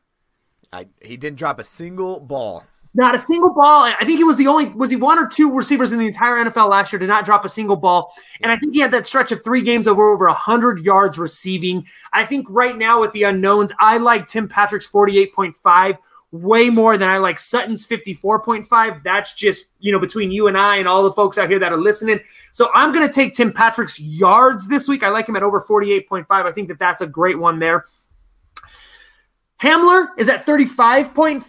[0.71, 2.63] I, he didn't drop a single ball.
[2.93, 3.85] Not a single ball.
[3.85, 6.45] I think he was the only was he one or two receivers in the entire
[6.45, 8.13] NFL last year to not drop a single ball.
[8.43, 11.87] And I think he had that stretch of three games over over hundred yards receiving.
[12.13, 15.97] I think right now with the unknowns, I like Tim Patrick's forty eight point five
[16.35, 19.03] way more than I like Sutton's 54.5.
[19.05, 21.73] That's just, you know, between you and I and all the folks out here that
[21.73, 22.19] are listening.
[22.51, 25.05] So I'm going to take Tim Patrick's yards this week.
[25.05, 26.25] I like him at over 48.5.
[26.29, 27.85] I think that that's a great one there.
[29.63, 31.45] Hamler is at 35.5.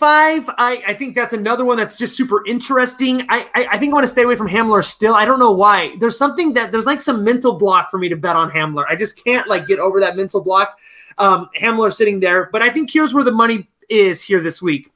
[0.58, 3.26] I, I think that's another one that's just super interesting.
[3.28, 5.16] I, I, I think I want to stay away from Hamler still.
[5.16, 5.96] I don't know why.
[6.00, 8.86] There's something that there's like some mental block for me to bet on Hamler.
[8.88, 10.78] I just can't like get over that mental block.
[11.18, 12.50] Um, Hamler sitting there.
[12.52, 14.92] But I think here's where the money is here this week.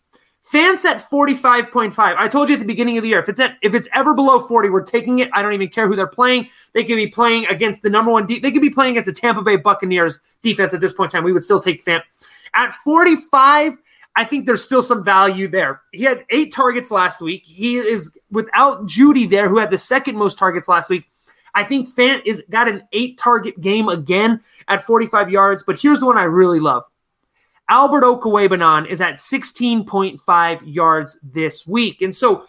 [0.52, 1.94] Fant's at 45.5.
[1.98, 4.16] I told you at the beginning of the year, if it's at if it's ever
[4.16, 5.30] below 40, we're taking it.
[5.32, 6.50] I don't even care who they're playing.
[6.74, 9.14] They could be playing against the number one de- they could be playing against the
[9.14, 11.24] Tampa Bay Buccaneers defense at this point in time.
[11.24, 12.02] We would still take Fant.
[12.56, 13.78] At 45,
[14.16, 15.82] I think there's still some value there.
[15.92, 17.44] He had eight targets last week.
[17.46, 21.06] He is without Jeudy there, who had the second most targets last week.
[21.54, 25.64] I think Fant is got an eight target game again at 45 yards.
[25.64, 26.84] But here's the one I really love.
[27.70, 32.02] Albert Okwuegbunam is at 16.5 yards this week.
[32.02, 32.46] And so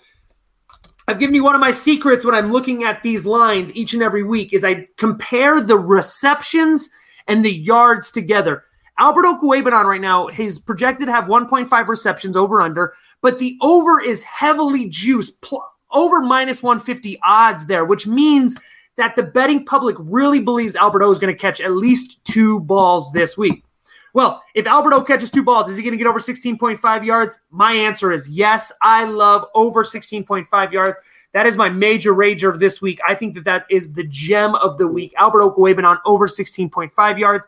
[1.07, 4.03] I've given you one of my secrets when I'm looking at these lines each and
[4.03, 6.89] every week is I compare the receptions
[7.27, 8.65] and the yards together.
[8.99, 14.01] Albert Okwuegbunam right now, he's projected to have 1.5 receptions over under, but the over
[14.01, 18.57] is heavily juiced, pl- over minus 150 odds there, which means
[18.97, 22.61] that the betting public really believes Albert O is going to catch at least two
[22.61, 23.65] balls this week.
[24.13, 27.41] Well, if Albert O catches two balls, is he going to get over 16.5 yards?
[27.51, 28.73] My answer is yes.
[28.83, 30.97] I love over 16.5 yards.
[31.33, 33.01] That is my major rager this week.
[33.07, 35.15] I think that that is the gem of the week.
[35.17, 37.47] Albert on over 16.5 yards.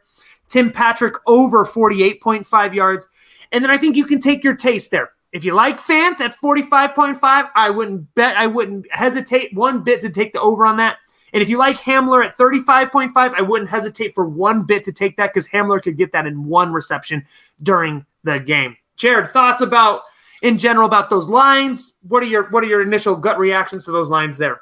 [0.49, 3.09] Tim Patrick over 48.5 yards.
[3.51, 5.11] And then I think you can take your taste there.
[5.33, 10.11] If you like Fant at 45.5, I wouldn't bet, I wouldn't hesitate one bit to
[10.11, 10.99] take the over on that.
[11.33, 15.17] And if you like Hamler at 35.5, I wouldn't hesitate for one bit to take
[15.17, 17.25] that because Hamler could get that in one reception
[17.63, 18.77] during the game.
[18.97, 20.03] Jared, thoughts about
[20.43, 21.95] in general about those lines?
[22.07, 24.61] What are your what are your initial gut reactions to those lines there?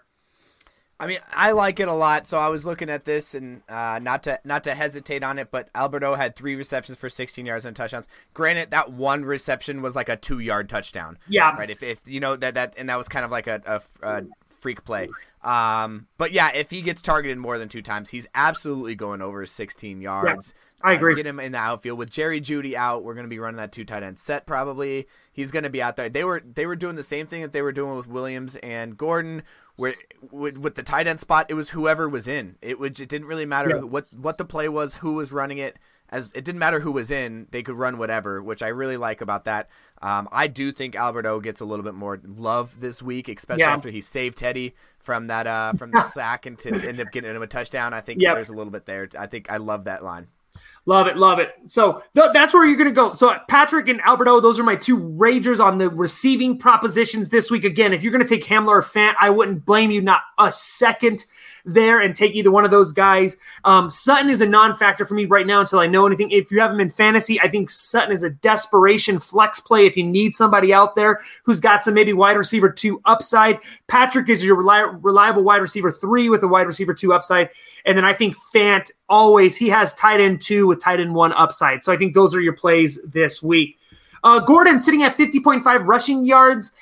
[1.00, 2.26] I mean, I like it a lot.
[2.26, 5.50] So I was looking at this, and uh, not to not to hesitate on it,
[5.50, 8.06] but Albert O had three receptions for 16 yards and touchdowns.
[8.35, 11.18] Granted, that one reception was like a two yard touchdown.
[11.26, 11.56] Yeah.
[11.56, 11.70] Right.
[11.70, 14.24] If, if you know that that and that was kind of like a, a, a
[14.61, 15.09] freak play.
[15.42, 19.46] Um, but yeah, if he gets targeted more than two times, he's absolutely going over
[19.46, 20.55] 16 yards.
[20.55, 21.14] Yeah, I agree.
[21.14, 23.05] Uh, get him in the outfield with Jerry Jeudy out.
[23.05, 25.07] We're going to be running that two tight end set probably.
[25.33, 26.09] He's going to be out there.
[26.09, 28.96] They were they were doing the same thing that they were doing with Williams and
[28.96, 29.42] Gordon,
[29.77, 29.94] where
[30.31, 32.57] with, with the tight end spot, it was whoever was in.
[32.62, 33.81] It would it didn't really matter yeah.
[33.83, 35.77] what what the play was, who was running it.
[36.11, 39.20] As it didn't matter who was in, they could run whatever, which I really like
[39.20, 39.68] about that.
[40.03, 43.62] Um, I do think Albert O gets a little bit more love this week, especially
[43.62, 43.75] yeah.
[43.75, 47.35] after he saved Teddy from that uh, from the sack and to end up getting
[47.35, 47.94] him a touchdown.
[47.94, 48.35] I think yep.
[48.35, 49.09] there's a little bit there.
[49.18, 50.29] I think I love that line.
[50.87, 51.53] Love it, love it.
[51.66, 53.12] So th- that's where you're going to go.
[53.12, 57.51] So Patrick and Albert O, those are my two ragers on the receiving propositions this
[57.51, 57.64] week.
[57.64, 60.51] Again, if you're going to take Hamler or Fant, I wouldn't blame you not a
[60.51, 61.27] second
[61.66, 63.37] there and take either one of those guys.
[63.64, 66.31] Um, Sutton is a non-factor for me right now until I know anything.
[66.31, 69.95] If you have him in fantasy, I think Sutton is a desperation flex play if
[69.95, 73.59] you need somebody out there who's got some maybe wide receiver two upside.
[73.88, 77.51] Patrick is your reliable wide receiver three with a wide receiver two upside.
[77.85, 81.33] And then I think Fant always, he has tight end two with tight end one
[81.35, 81.85] upside.
[81.85, 83.78] So I think those are your plays this week.
[84.24, 86.72] Uh, Gordon sitting at 50.5 rushing yards.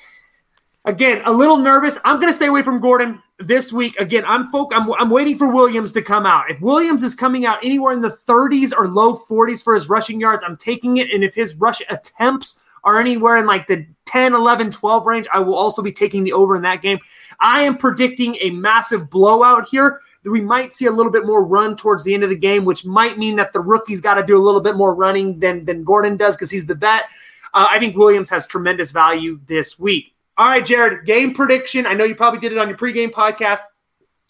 [0.85, 1.97] Again, a little nervous.
[2.05, 3.99] I'm going to stay away from Gordon this week.
[3.99, 4.71] Again, I'm folk.
[4.73, 6.49] I'm, I'm waiting for Williams to come out.
[6.49, 10.19] If Williams is coming out anywhere in the 30s or low 40s for his rushing
[10.19, 11.11] yards, I'm taking it.
[11.11, 15.39] And if his rush attempts are anywhere in like the 10, 11, 12 range, I
[15.39, 16.99] will also be taking the over in that game.
[17.39, 20.01] I am predicting a massive blowout here.
[20.29, 22.85] We might see a little bit more run towards the end of the game, which
[22.85, 25.83] might mean that the rookie's got to do a little bit more running than, than
[25.83, 27.05] Gordon does because he's the vet.
[27.53, 30.13] Uh, I think Williams has tremendous value this week.
[30.37, 31.85] All right, Jared, game prediction.
[31.85, 33.61] I know you probably did it on your pregame podcast.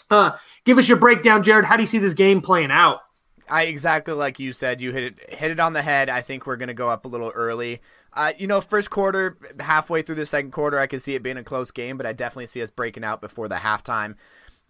[0.10, 1.66] Uh, give us your breakdown, Jared.
[1.66, 3.02] How do you see this game playing out?
[3.50, 4.82] I exactly like you said.
[4.82, 6.10] You hit it hit it on the head.
[6.10, 7.82] I think we're going to go up a little early.
[8.14, 11.38] Uh, you know, first quarter, halfway through the second quarter, I could see it being
[11.38, 14.16] a close game, but I definitely see us breaking out before the halftime,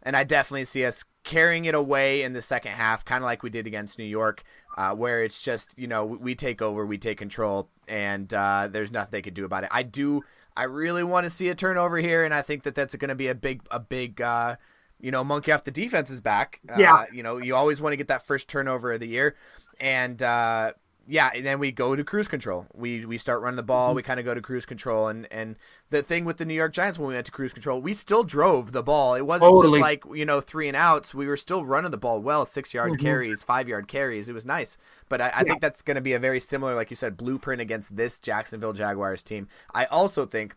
[0.10, 3.44] and I definitely see us carrying it away in the second half, kind of like
[3.44, 4.44] we did against New York,
[4.76, 8.90] uh, where it's just you know we take over, we take control, and uh, there's
[8.90, 9.70] nothing they could do about it.
[9.72, 10.24] I do
[10.58, 13.16] I really want to see a turnover here, and I think that that's going to
[13.16, 14.56] be a big, a big, uh,
[15.00, 16.60] you know, monkey off the defense's back.
[16.68, 17.06] Uh, yeah.
[17.14, 19.36] You know, you always want to get that first turnover of the year,
[19.80, 20.74] and uh,
[21.10, 22.68] yeah, and then we go to cruise control.
[22.76, 23.90] We we start running the ball.
[23.90, 23.96] Mm-hmm.
[23.96, 25.56] We kind of go to cruise control, and and
[25.90, 28.24] the thing with the New York Giants when we went to cruise control, we still
[28.24, 29.16] drove the ball.
[29.16, 29.80] It wasn't totally.
[29.80, 31.16] just like you know three and outs.
[31.16, 33.02] We were still running the ball well, six yard mm-hmm.
[33.02, 34.30] carries, five yard carries.
[34.30, 34.78] It was nice.
[35.10, 35.44] But I, I yeah.
[35.44, 38.74] think that's going to be a very similar, like you said, blueprint against this Jacksonville
[38.74, 39.48] Jaguars team.
[39.74, 40.56] I also think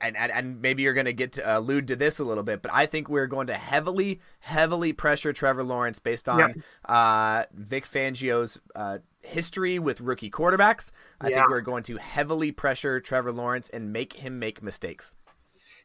[0.00, 2.62] and, and, and maybe you're going to get to allude to this a little bit,
[2.62, 6.56] but I think we're going to heavily, heavily pressure Trevor Lawrence based on yep.
[6.84, 10.90] uh, Vic Fangio's uh, history with rookie quarterbacks.
[11.20, 11.36] I yeah.
[11.36, 15.14] think we're going to heavily pressure Trevor Lawrence and make him make mistakes.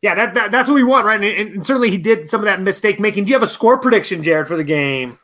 [0.01, 1.21] Yeah, that, that that's what we want, right?
[1.23, 3.23] And, and, certainly he did some of that mistake making.
[3.23, 5.17] Do you have a score prediction, Jared, for the game?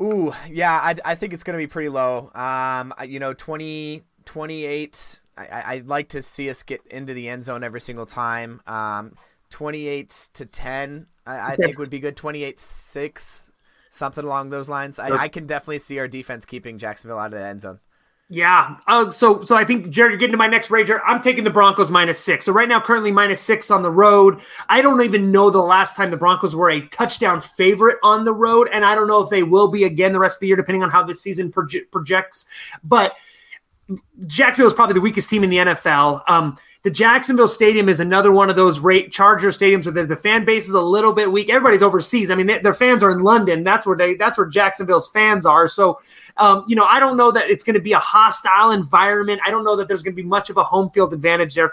[0.00, 2.32] Ooh, yeah, I, I think it's going to be pretty low.
[2.34, 7.42] Um, you know, 20, 28 I, would like to see us get into the end
[7.42, 8.60] zone every single time.
[8.66, 9.16] Um,
[9.50, 12.16] 28 to 10, I, I think would be good.
[12.16, 13.50] 28 6,
[13.94, 14.98] something along those lines.
[14.98, 17.78] I, I, can definitely see our defense keeping Jacksonville out of the end zone.
[18.30, 18.78] Yeah.
[18.86, 20.98] Uh, so, so I think Jared, you're getting to my next rager.
[21.04, 22.46] I'm taking the Broncos minus six.
[22.46, 24.40] So right now, currently minus six on the road.
[24.68, 28.32] I don't even know the last time the Broncos were a touchdown favorite on the
[28.32, 30.56] road, and I don't know if they will be again the rest of the year,
[30.56, 32.46] depending on how this season proje- projects.
[32.82, 33.12] But
[34.26, 36.22] Jacksonville is probably the weakest team in the NFL.
[36.26, 40.44] Um, the Jacksonville Stadium is another one of those rate Charger stadiums where the, fan
[40.44, 41.48] base is a little bit weak.
[41.48, 42.30] Everybody's overseas.
[42.30, 43.64] I mean, they, their fans are in London.
[43.64, 44.14] That's where they.
[44.16, 45.66] That's where Jacksonville's fans are.
[45.66, 46.00] So,
[46.36, 49.40] um, you know, I don't know that it's going to be a hostile environment.
[49.46, 51.72] I don't know that there's going to be much of a home field advantage there.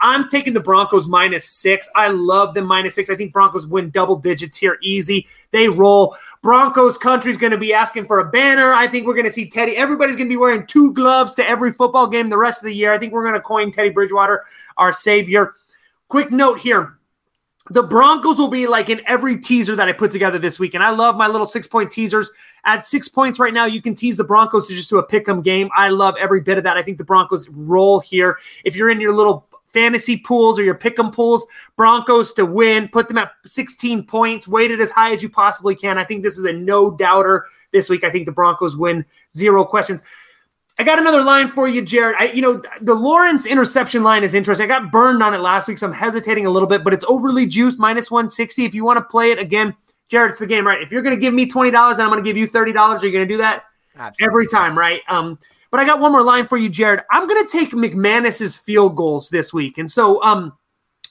[0.00, 1.88] I'm taking the Broncos minus six.
[1.94, 3.10] I love them minus six.
[3.10, 5.26] I think Broncos win double digits here easy.
[5.50, 6.16] They roll.
[6.42, 8.72] Broncos country's going to be asking for a banner.
[8.72, 9.76] I think we're going to see Teddy.
[9.76, 12.74] Everybody's going to be wearing two gloves to every football game the rest of the
[12.74, 12.92] year.
[12.92, 14.44] I think we're going to coin Teddy Bridgewater
[14.76, 15.54] our savior.
[16.08, 16.98] Quick note here.
[17.70, 20.74] The Broncos will be like in every teaser that I put together this week.
[20.74, 22.30] And I love my little six point teasers.
[22.64, 25.28] At six points right now, you can tease the Broncos to just do a pick
[25.28, 25.70] 'em game.
[25.76, 26.76] I love every bit of that.
[26.76, 28.38] I think the Broncos roll here.
[28.64, 32.88] If you're in your little fantasy pools or your pick 'em pools, Broncos to win,
[32.88, 35.98] put them at 16 points, weighted as high as you possibly can.
[35.98, 38.04] I think this is a no doubter this week.
[38.04, 40.02] I think the Broncos win, zero questions.
[40.78, 42.16] I got another line for you, Jared.
[42.18, 44.64] I, you know, the Lawrence interception line is interesting.
[44.64, 47.04] I got burned on it last week, so I'm hesitating a little bit, but it's
[47.08, 48.64] overly juiced, minus 160.
[48.64, 49.74] If you want to play it again,
[50.08, 50.80] Jared, it's the game, right?
[50.82, 53.06] If you're going to give me $20 and I'm going to give you $30, are
[53.06, 53.64] you going to do that?
[53.96, 54.26] Absolutely.
[54.26, 55.02] Every time, right?
[55.08, 55.38] Um,
[55.72, 57.00] but I got one more line for you, Jared.
[57.10, 59.78] I'm going to take McManus's field goals this week.
[59.78, 60.52] And so um,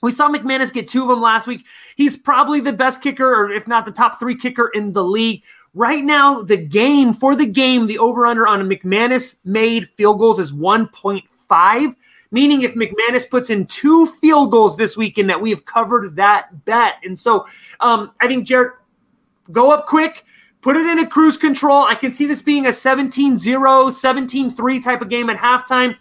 [0.03, 1.65] we saw McManus get two of them last week.
[1.95, 5.41] He's probably the best kicker, or if not the top three kicker in the league.
[5.73, 10.37] Right now, the game for the game, the over under on McManus made field goals
[10.37, 11.95] is 1.5.
[12.29, 16.65] Meaning, if McManus puts in two field goals this weekend, that we have covered that
[16.65, 16.95] bet.
[17.03, 17.47] And so
[17.79, 18.73] um, I think, Jared,
[19.51, 20.23] go up quick
[20.61, 21.83] Put it in a cruise control.
[21.83, 25.97] I can see this being a 17 0, 17 3 type of game at halftime.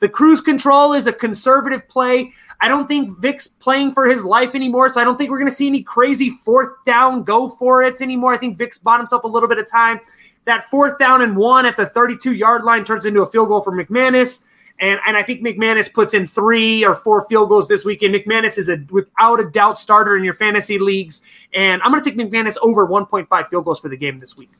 [0.00, 2.32] The cruise control is a conservative play.
[2.60, 5.50] I don't think Vic's playing for his life anymore, so I don't think we're going
[5.50, 8.32] to see any crazy fourth down go for it anymore.
[8.32, 10.00] I think Vic's bought himself a little bit of time.
[10.44, 13.62] That fourth down and one at the 32 yard line turns into a field goal
[13.62, 14.44] for McManus.
[14.80, 18.14] And, and I think McManus puts in three or four field goals this weekend.
[18.14, 21.22] McManus is a without a doubt starter in your fantasy leagues.
[21.52, 24.50] And I'm going to take McManus over 1.5 field goals for the game this week.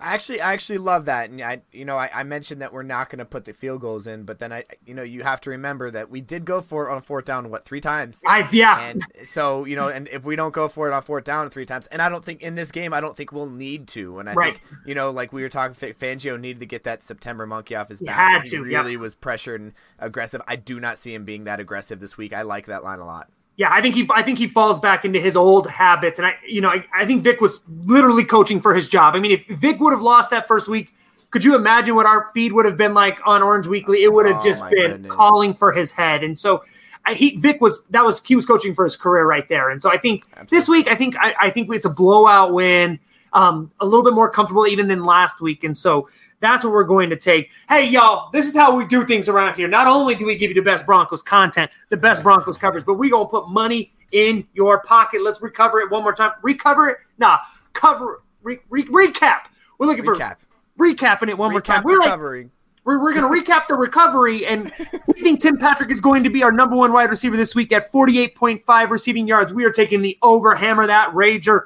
[0.00, 2.82] I actually, I actually love that, and I, you know, I, I mentioned that we're
[2.82, 5.40] not going to put the field goals in, but then I, you know, you have
[5.42, 8.20] to remember that we did go for it on fourth down what three times.
[8.26, 8.80] I yeah.
[8.80, 11.66] And so you know, and if we don't go for it on fourth down three
[11.66, 14.18] times, and I don't think in this game, I don't think we'll need to.
[14.18, 14.54] And I right.
[14.54, 17.88] think you know, like we were talking, Fangio needed to get that September monkey off
[17.88, 18.16] his he back.
[18.16, 20.40] Had he to, really was pressured and aggressive.
[20.46, 22.32] I do not see him being that aggressive this week.
[22.32, 23.30] I like that line a lot.
[23.58, 26.18] Yeah, I think he I think he falls back into his old habits.
[26.18, 29.14] And I you know, I, I think Vic was literally coaching for his job.
[29.14, 30.94] I mean, if Vic would have lost that first week,
[31.32, 34.04] could you imagine what our feed would have been like on Orange Weekly?
[34.04, 35.12] It would have Oh, just been goodness.
[35.12, 36.22] calling for his head.
[36.22, 36.62] And so
[37.04, 39.70] I, he Vic was that was he was coaching for his career right there.
[39.70, 43.00] And so I think this week I think I, I think it's a blowout win.
[43.32, 45.64] Um, a little bit more comfortable even than last week.
[45.64, 46.08] And so
[46.40, 47.50] that's what we're going to take.
[47.68, 49.68] Hey, y'all, this is how we do things around here.
[49.68, 52.94] Not only do we give you the best Broncos content, the best Broncos coverage, but
[52.94, 55.22] we going to put money in your pocket.
[55.22, 56.32] Let's recover it one more time.
[56.42, 56.98] Recover it?
[57.18, 57.38] Nah,
[57.72, 59.46] cover re, re, recap.
[59.78, 60.36] We're looking for Recap.
[60.76, 61.82] for recapping it one more time.
[61.82, 62.50] Recap We're like,
[62.84, 64.72] we're, we're going to recap the recovery, and
[65.06, 67.72] we think Tim Patrick is going to be our number one wide receiver this week
[67.72, 69.52] at 48.5 receiving yards.
[69.52, 71.64] We are taking the over, hammer that rager.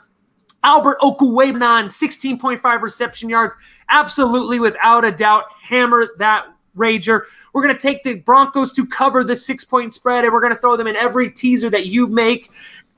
[0.65, 3.57] Albert Okwuegbunam, 16.5 reception yards.
[3.89, 6.47] Absolutely, without a doubt, hammer that
[6.77, 7.23] rager.
[7.53, 10.55] We're going to take the Broncos to cover the six point spread, and we're going
[10.55, 12.51] to throw them in every teaser that you make.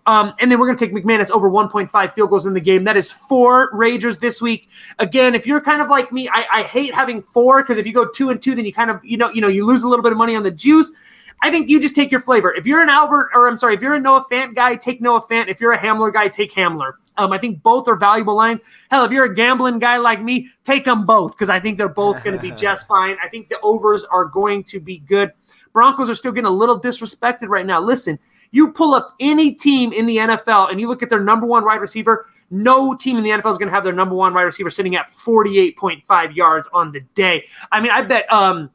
[0.07, 2.85] Um, and then we're going to take McManus over 1.5 field goals in the game.
[2.85, 4.69] That is four Ragers this week.
[4.99, 7.95] Again, if you're kind of like me, I, I hate having four because if you
[7.95, 9.89] go two and two, then you kind of you know you know you lose a
[9.89, 10.93] little bit of money on the juice.
[11.43, 12.55] I think you just take your flavor.
[12.55, 15.23] If you're an Albert, or I'm sorry, if you're a Noah Fant guy, take Noah
[15.23, 15.49] Fant.
[15.49, 16.93] If you're a Hamler guy, take Hamler.
[17.17, 18.61] Um, I think both are valuable lines.
[18.91, 21.89] Hell, if you're a gambling guy like me, take them both because I think they're
[21.89, 23.17] both going to be just fine.
[23.23, 25.33] I think the overs are going to be good.
[25.73, 27.81] Broncos are still getting a little disrespected right now.
[27.81, 28.19] Listen,
[28.51, 31.65] you pull up any team in the NFL and you look at their number one
[31.65, 34.43] wide receiver, no team in the NFL is going to have their number one wide
[34.43, 37.45] receiver sitting at 48.5 yards on the day.
[37.73, 38.71] I mean, I bet um,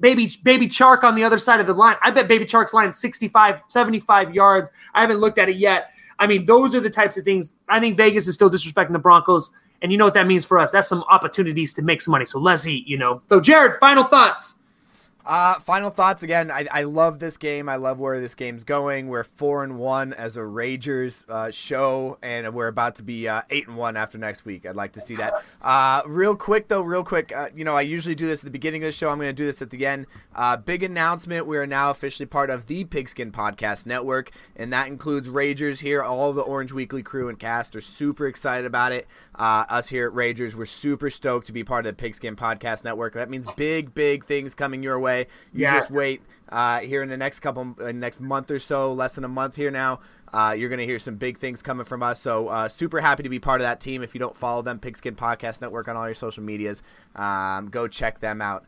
[0.00, 1.96] baby baby Chark on the other side of the line.
[2.02, 4.70] I bet baby Chark's line 65 75 yards.
[4.92, 5.91] I haven't looked at it yet.
[6.18, 7.54] I mean, those are the types of things.
[7.68, 9.50] I think Vegas is still disrespecting the Broncos,
[9.82, 10.70] and you know what that means for us.
[10.70, 12.26] That's some opportunities to make some money.
[12.26, 13.22] So let's eat, you know.
[13.28, 14.56] So Jared, final thoughts.
[15.24, 16.50] Uh, final thoughts again.
[16.50, 17.68] I, I love this game.
[17.68, 19.06] I love where this game's going.
[19.06, 23.42] We're four and one as a Ragers uh, show, and we're about to be uh,
[23.50, 24.66] eight and one after next week.
[24.66, 25.34] I'd like to see that.
[25.62, 27.30] Uh, real quick though, real quick.
[27.34, 29.10] Uh, you know, I usually do this at the beginning of the show.
[29.10, 30.06] I'm going to do this at the end.
[30.34, 34.88] Uh, big announcement: We are now officially part of the Pigskin Podcast Network, and that
[34.88, 36.02] includes Ragers here.
[36.02, 39.06] All the Orange Weekly crew and cast are super excited about it.
[39.36, 42.82] Uh, us here at Ragers, we're super stoked to be part of the Pigskin Podcast
[42.82, 43.14] Network.
[43.14, 45.11] That means big, big things coming your way.
[45.20, 45.84] You Yes.
[45.84, 49.24] just wait uh, here in the next couple, uh, next month or so, less than
[49.24, 50.00] a month here now.
[50.32, 52.20] Uh, you're going to hear some big things coming from us.
[52.20, 54.02] So uh, super happy to be part of that team.
[54.02, 56.82] If you don't follow them, Pigskin Podcast Network on all your social medias,
[57.16, 58.64] um, go check them out.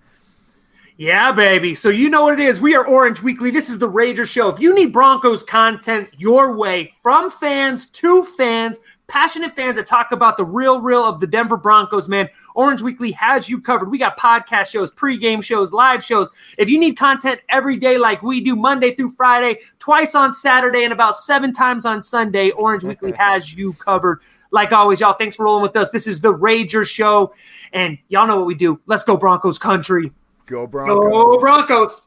[0.96, 1.74] Yeah, baby.
[1.74, 2.60] So you know what it is.
[2.60, 3.50] We are Orange Weekly.
[3.50, 4.48] This is the Rager Show.
[4.48, 10.12] If you need Broncos content your way from fans to fans, passionate fans that talk
[10.12, 13.90] about the real, real of the Denver Broncos, man, Orange Weekly has you covered.
[13.90, 16.30] We got podcast shows, pregame shows, live shows.
[16.58, 20.84] If you need content every day like we do, Monday through Friday, twice on Saturday,
[20.84, 24.20] and about seven times on Sunday, Orange Weekly has you covered.
[24.50, 25.90] Like always, y'all, thanks for rolling with us.
[25.90, 27.34] This is the Rager Show.
[27.72, 28.80] And y'all know what we do.
[28.86, 30.12] Let's go, Broncos country.
[30.46, 31.12] Go Broncos!
[31.12, 32.06] Go Broncos.